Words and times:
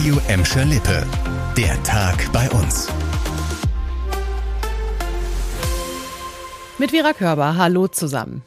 Radio 0.00 0.18
Emscher 0.28 0.64
Lippe. 0.64 1.06
Der 1.58 1.82
Tag 1.82 2.32
bei 2.32 2.48
uns. 2.52 2.88
Mit 6.78 6.92
Vera 6.92 7.12
Körber, 7.12 7.58
hallo 7.58 7.86
zusammen. 7.86 8.40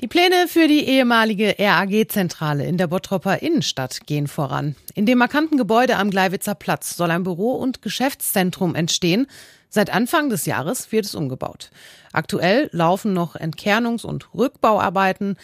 Die 0.00 0.08
Pläne 0.08 0.48
für 0.48 0.66
die 0.66 0.86
ehemalige 0.86 1.56
RAG-Zentrale 1.58 2.64
in 2.64 2.78
der 2.78 2.86
Bottropper 2.86 3.42
Innenstadt 3.42 4.06
gehen 4.06 4.28
voran. 4.28 4.76
In 4.94 5.04
dem 5.04 5.18
markanten 5.18 5.58
Gebäude 5.58 5.98
am 5.98 6.10
Gleiwitzer 6.10 6.54
Platz 6.54 6.96
soll 6.96 7.10
ein 7.10 7.24
Büro- 7.24 7.56
und 7.56 7.82
Geschäftszentrum 7.82 8.74
entstehen. 8.74 9.26
Seit 9.68 9.90
Anfang 9.90 10.30
des 10.30 10.46
Jahres 10.46 10.90
wird 10.90 11.04
es 11.04 11.14
umgebaut. 11.14 11.70
Aktuell 12.14 12.70
laufen 12.72 13.12
noch 13.12 13.36
Entkernungs- 13.36 14.06
und 14.06 14.32
Rückbauarbeiten. 14.32 15.36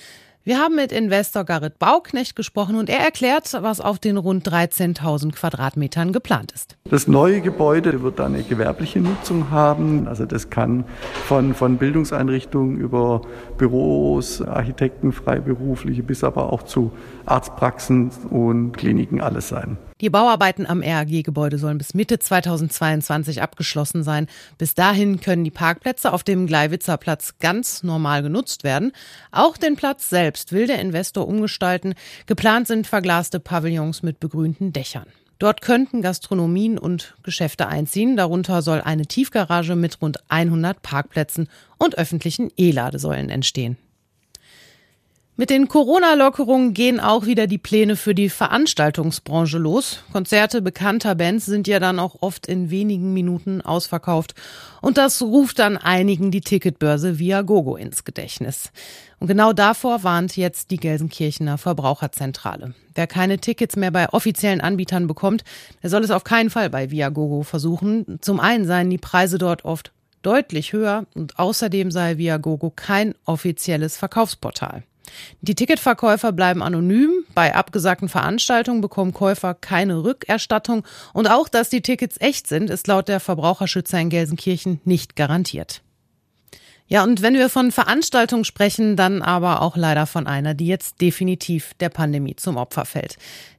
Wir 0.46 0.60
haben 0.60 0.76
mit 0.76 0.92
Investor 0.92 1.42
Garrett 1.42 1.80
Bauknecht 1.80 2.36
gesprochen 2.36 2.76
und 2.76 2.88
er 2.88 3.00
erklärt, 3.00 3.52
was 3.62 3.80
auf 3.80 3.98
den 3.98 4.16
rund 4.16 4.48
13.000 4.48 5.32
Quadratmetern 5.32 6.12
geplant 6.12 6.52
ist. 6.52 6.77
Das 6.84 7.09
neue 7.09 7.41
Gebäude 7.41 8.00
wird 8.04 8.20
eine 8.20 8.45
gewerbliche 8.45 9.01
Nutzung 9.01 9.51
haben. 9.51 10.06
Also 10.06 10.24
das 10.24 10.48
kann 10.48 10.84
von, 11.24 11.52
von 11.52 11.78
Bildungseinrichtungen 11.78 12.77
über 12.78 13.23
Büros, 13.59 14.40
Architekten, 14.40 15.10
Freiberufliche 15.10 16.04
bis 16.04 16.23
aber 16.23 16.52
auch 16.52 16.62
zu 16.62 16.92
Arztpraxen 17.24 18.12
und 18.30 18.70
Kliniken 18.70 19.20
alles 19.20 19.48
sein. 19.48 19.78
Die 20.02 20.10
Bauarbeiten 20.10 20.66
am 20.66 20.82
RAG-Gebäude 20.82 21.56
sollen 21.56 21.78
bis 21.78 21.95
Mitte 21.95 22.18
2022 22.18 23.41
abgeschlossen 23.41 24.02
sein. 24.02 24.27
Bis 24.59 24.74
dahin 24.74 25.20
können 25.20 25.42
die 25.42 25.50
Parkplätze 25.50 26.12
auf 26.12 26.23
dem 26.23 26.46
Gleiwitzer 26.46 26.98
Platz 26.98 27.37
ganz 27.41 27.82
normal 27.82 28.23
genutzt 28.23 28.62
werden. 28.62 28.92
Auch 29.32 29.56
den 29.56 29.77
Platz 29.77 30.10
selbst 30.10 30.52
will 30.52 30.66
der 30.66 30.80
Investor 30.80 31.27
umgestalten. 31.27 31.95
Geplant 32.27 32.66
sind 32.66 32.87
verglaste 32.87 33.40
Pavillons 33.40 34.02
mit 34.02 34.20
begrünten 34.20 34.74
Dächern. 34.74 35.06
Dort 35.38 35.62
könnten 35.62 36.02
Gastronomien 36.02 36.78
und 36.78 37.15
Geschäfte 37.23 37.66
einziehen. 37.66 38.18
Darunter 38.18 38.60
soll 38.60 38.82
eine 38.82 39.06
Tiefgarage 39.06 39.76
mit 39.76 40.02
rund 40.02 40.18
100 40.28 40.82
Parkplätzen 40.82 41.49
und 41.78 41.96
öffentlichen 41.96 42.51
E-Ladesäulen 42.59 43.30
entstehen. 43.30 43.78
Mit 45.38 45.51
den 45.51 45.68
Corona-Lockerungen 45.68 46.73
gehen 46.73 46.98
auch 46.98 47.26
wieder 47.26 47.46
die 47.46 47.59
Pläne 47.59 47.96
für 47.96 48.15
die 48.15 48.30
Veranstaltungsbranche 48.30 49.59
los. 49.59 50.02
Konzerte 50.10 50.62
bekannter 50.62 51.15
Bands 51.15 51.45
sind 51.45 51.68
ja 51.68 51.78
dann 51.78 51.98
auch 51.98 52.23
oft 52.23 52.46
in 52.46 52.70
wenigen 52.70 53.12
Minuten 53.12 53.60
ausverkauft. 53.60 54.34
Und 54.80 54.96
das 54.96 55.20
ruft 55.20 55.59
dann 55.59 55.76
einigen 55.76 56.30
die 56.30 56.40
Ticketbörse 56.40 57.18
via 57.18 57.43
Gogo 57.43 57.76
ins 57.76 58.04
Gedächtnis. 58.04 58.73
Und 59.18 59.26
genau 59.26 59.52
davor 59.52 60.04
warnt 60.04 60.38
jetzt 60.38 60.70
die 60.70 60.78
Gelsenkirchener 60.78 61.59
Verbraucherzentrale. 61.59 62.73
Wer 62.95 63.06
keine 63.06 63.37
Tickets 63.37 63.76
mehr 63.76 63.90
bei 63.90 64.09
offiziellen 64.09 64.62
Anbietern 64.62 65.06
bekommt, 65.06 65.44
der 65.82 65.91
soll 65.91 66.03
es 66.03 66.10
auf 66.10 66.25
keinen 66.25 66.48
Fall 66.48 66.71
bei 66.71 66.91
Viagogo 66.91 67.43
versuchen. 67.43 68.21
Zum 68.22 68.41
einen 68.41 68.65
seien 68.65 68.88
die 68.88 68.97
Preise 68.97 69.37
dort 69.37 69.66
oft 69.66 69.93
deutlich 70.22 70.72
höher 70.72 71.04
und 71.15 71.38
außerdem 71.38 71.91
sei 71.91 72.16
Viagogo 72.16 72.71
kein 72.71 73.15
offizielles 73.26 73.98
Verkaufsportal. 73.98 74.82
Die 75.41 75.54
Ticketverkäufer 75.54 76.32
bleiben 76.32 76.62
anonym. 76.62 77.25
Bei 77.34 77.54
abgesagten 77.54 78.09
Veranstaltungen 78.09 78.81
bekommen 78.81 79.12
Käufer 79.12 79.54
keine 79.54 80.03
Rückerstattung. 80.03 80.84
Und 81.12 81.28
auch, 81.28 81.49
dass 81.49 81.69
die 81.69 81.82
Tickets 81.82 82.21
echt 82.21 82.47
sind, 82.47 82.71
ist 82.71 82.87
laut 82.87 83.09
der 83.09 83.21
Verbraucherschützer 83.21 84.00
in 84.00 84.10
Gelsenkirchen 84.10 84.81
nicht 84.84 85.16
garantiert. 85.16 85.82
Ja, 86.88 87.03
und 87.03 87.20
wenn 87.20 87.34
wir 87.34 87.48
von 87.48 87.72
Veranstaltungen 87.72 88.44
sprechen, 88.44 88.94
dann 88.94 89.20
aber 89.20 89.60
auch 89.60 89.76
leider 89.76 90.06
von 90.06 90.28
einer, 90.28 90.54
die 90.54 90.69
jetzt 90.69 91.00
definitiv 91.00 91.75
der 91.81 91.88
Pandemie 91.88 92.37
zum 92.37 92.56
Opfer 92.56 92.84
fällt. 92.84 93.16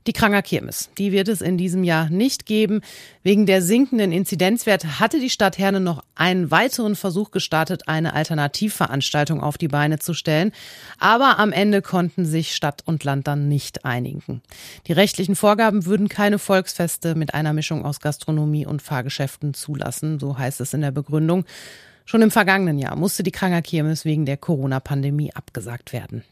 Die 0.08 0.14
Kranger 0.14 0.42
Kirmes. 0.42 0.90
Die 0.98 1.12
wird 1.12 1.28
es 1.28 1.42
in 1.42 1.58
diesem 1.58 1.84
Jahr 1.84 2.10
nicht 2.10 2.46
geben. 2.46 2.80
Wegen 3.24 3.46
der 3.46 3.62
sinkenden 3.62 4.14
Inzidenzwerte 4.14 5.02
hatte 5.02 5.20
die 5.20 5.30
Stadt 5.30 5.58
Herne 5.58 5.82
noch 5.82 6.02
einen 6.16 6.50
weiteren 6.50 6.96
Versuch 6.96 7.32
gestartet, 7.32 7.90
eine 7.90 8.14
Alternativveranstaltung 8.14 9.42
auf 9.44 9.58
die 9.58 9.68
Beine 9.68 10.00
zu 10.00 10.14
stellen. 10.14 10.54
Aber 10.98 11.38
am 11.40 11.52
Ende 11.52 11.82
konnten 11.82 12.24
sich 12.24 12.56
Stadt 12.56 12.84
und 12.86 13.04
Land 13.04 13.28
dann 13.28 13.50
nicht 13.50 13.84
einigen. 13.84 14.42
Die 14.88 14.94
rechtlichen 14.94 15.36
Vorgaben 15.36 15.86
würden 15.86 16.08
keine 16.08 16.40
Volksfeste 16.40 17.14
mit 17.14 17.34
einer 17.34 17.52
Mischung 17.52 17.84
aus 17.84 18.00
Gastronomie 18.00 18.66
und 18.66 18.82
Fahrgeschäften 18.82 19.54
zulassen, 19.54 20.18
so 20.18 20.38
heißt 20.38 20.62
es 20.62 20.74
in 20.74 20.80
der 20.80 20.92
Begründung. 20.92 21.44
Schon 22.08 22.22
im 22.22 22.32
vergangenen 22.32 22.80
Jahr 22.80 22.96
musste 22.96 23.22
die 23.22 23.34
Kranger 23.34 23.62
Kirmes 23.62 24.06
wegen 24.06 24.26
der 24.26 24.38
Corona-Pandemie 24.38 25.34
abgesagt 25.34 25.92
werden. 25.92 26.24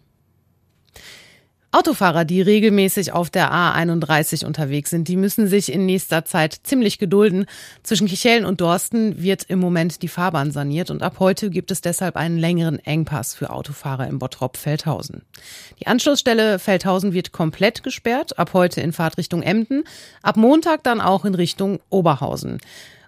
Autofahrer, 1.73 2.23
die 2.23 2.41
regelmäßig 2.41 3.11
auf 3.11 3.29
der 3.29 3.51
A31 3.51 4.45
unterwegs 4.45 4.91
sind, 4.91 5.09
die 5.09 5.17
müssen 5.17 5.47
sich 5.47 5.69
in 5.69 5.85
nächster 5.85 6.23
Zeit 6.23 6.61
ziemlich 6.63 6.97
gedulden. 6.97 7.45
Zwischen 7.83 8.07
Kichellen 8.07 8.45
und 8.45 8.61
Dorsten 8.61 9.21
wird 9.21 9.43
im 9.49 9.59
Moment 9.59 10.01
die 10.01 10.07
Fahrbahn 10.07 10.51
saniert 10.51 10.89
und 10.89 11.03
ab 11.03 11.17
heute 11.19 11.49
gibt 11.49 11.71
es 11.71 11.81
deshalb 11.81 12.15
einen 12.15 12.37
längeren 12.37 12.79
Engpass 12.79 13.35
für 13.35 13.49
Autofahrer 13.49 14.07
im 14.07 14.17
Bottrop-Feldhausen. 14.19 15.23
Die 15.81 15.87
Anschlussstelle 15.87 16.57
Feldhausen 16.57 17.11
wird 17.11 17.33
komplett 17.33 17.83
gesperrt, 17.83 18.39
ab 18.39 18.51
heute 18.53 18.79
in 18.79 18.93
Fahrtrichtung 18.93 19.43
Emden, 19.43 19.83
ab 20.21 20.37
Montag 20.37 20.83
dann 20.83 21.01
auch 21.01 21.25
in 21.25 21.35
Richtung 21.35 21.81
Oberhausen. 21.89 22.59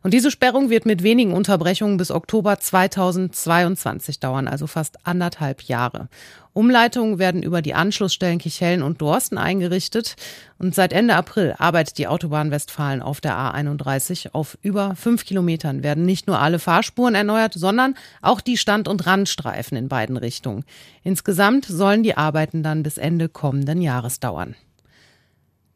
Und 0.04 0.14
diese 0.14 0.32
Sperrung 0.32 0.70
wird 0.70 0.86
mit 0.86 1.04
wenigen 1.04 1.34
Unterbrechungen 1.34 1.98
bis 1.98 2.12
Oktober 2.12 2.60
2022 2.60 4.20
dauern, 4.20 4.48
also 4.48 4.68
fast 4.68 5.06
anderthalb 5.06 5.64
Jahre. 5.64 6.10
Umleitungen 6.54 7.20
werden 7.20 7.44
über 7.44 7.62
die 7.62 7.76
Anschlussstellen 7.76 8.40
Kichellen 8.40 8.82
und 8.82 9.00
Dorsten 9.00 9.38
eingerichtet. 9.38 10.16
Und 10.58 10.74
seit 10.74 10.92
Ende 10.92 11.16
April 11.16 11.54
arbeitet 11.58 12.00
die 12.00 12.08
Autobahn 12.08 12.50
Westfalen 12.50 13.04
auf 13.04 13.22
der 13.22 13.38
A31. 13.38 14.30
Auf 14.34 14.58
über 14.64 14.96
fünf 14.96 15.24
Kilometern 15.24 15.84
werden 15.84 16.04
nicht 16.04 16.26
nur 16.26 16.40
alle 16.40 16.58
Fahrspuren 16.58 17.14
erneuert, 17.14 17.54
sondern 17.54 17.94
auch 18.24 18.42
die 18.42 18.58
Stand- 18.58 18.88
und 18.88 19.06
Randstreifen 19.06 19.78
in 19.78 19.88
beiden 19.88 20.18
Richtungen. 20.18 20.66
Insgesamt 21.04 21.66
sollen 21.66 22.02
die 22.02 22.18
Arbeiten 22.18 22.64
dann 22.64 22.82
bis 22.82 22.98
Ende 22.98 23.30
kommenden 23.30 23.82
Jahres 23.82 24.20
dauern. 24.20 24.56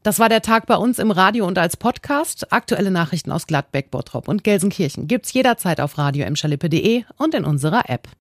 Das 0.04 0.18
war 0.18 0.30
der 0.30 0.42
Tag 0.42 0.66
bei 0.66 0.76
uns 0.76 0.98
im 0.98 1.12
Radio 1.12 1.46
und 1.46 1.60
als 1.60 1.78
Podcast. 1.78 2.52
Aktuelle 2.52 2.90
Nachrichten 2.90 3.32
aus 3.32 3.46
Gladbeck, 3.46 3.92
Bottrop 3.92 4.28
und 4.28 4.44
Gelsenkirchen 4.44 5.08
gibt's 5.08 5.32
jederzeit 5.32 5.80
auf 5.80 6.00
radio 6.00 6.26
und 7.18 7.36
in 7.36 7.46
unserer 7.46 7.88
App. 7.88 8.10